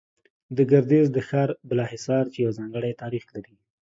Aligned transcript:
د 0.55 0.57
ګردېز 0.71 1.07
د 1.13 1.17
ښار 1.27 1.49
بالا 1.67 1.85
حصار، 1.93 2.23
چې 2.33 2.39
يو 2.45 2.51
ځانگړى 2.57 2.91
تاريخ 3.01 3.23
لري 3.35 3.55